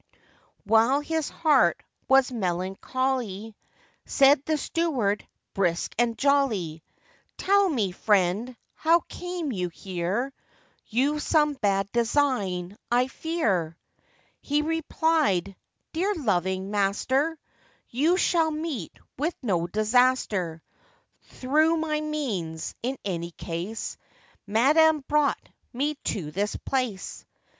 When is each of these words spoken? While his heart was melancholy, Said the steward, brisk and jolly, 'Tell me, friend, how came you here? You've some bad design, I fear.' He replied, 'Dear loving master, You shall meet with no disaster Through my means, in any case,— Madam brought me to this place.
While 0.63 1.01
his 1.01 1.29
heart 1.29 1.83
was 2.07 2.31
melancholy, 2.31 3.55
Said 4.07 4.43
the 4.45 4.57
steward, 4.57 5.27
brisk 5.53 5.93
and 5.99 6.17
jolly, 6.17 6.81
'Tell 7.37 7.69
me, 7.69 7.91
friend, 7.91 8.57
how 8.73 9.01
came 9.01 9.51
you 9.51 9.69
here? 9.69 10.33
You've 10.87 11.21
some 11.21 11.53
bad 11.53 11.91
design, 11.91 12.77
I 12.91 13.09
fear.' 13.09 13.77
He 14.41 14.63
replied, 14.63 15.55
'Dear 15.93 16.15
loving 16.15 16.71
master, 16.71 17.37
You 17.89 18.17
shall 18.17 18.49
meet 18.49 18.93
with 19.19 19.35
no 19.43 19.67
disaster 19.67 20.63
Through 21.25 21.77
my 21.77 22.01
means, 22.01 22.73
in 22.81 22.97
any 23.05 23.29
case,— 23.29 23.97
Madam 24.47 25.05
brought 25.07 25.47
me 25.71 25.93
to 26.05 26.31
this 26.31 26.55
place. 26.55 27.23